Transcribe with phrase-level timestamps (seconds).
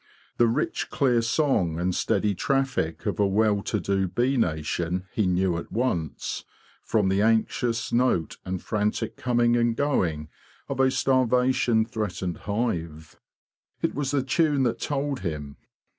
[0.37, 5.27] The rich clear song and steady traffic of a well to do bee nation he
[5.27, 6.43] knew at once
[6.81, 10.29] from the anxious note and frantic coming and going
[10.67, 13.19] of a starvation threatened hive.
[13.83, 15.57] It was the tune that told him.